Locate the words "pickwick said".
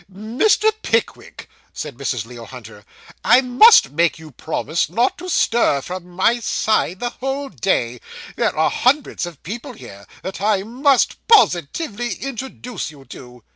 0.81-1.95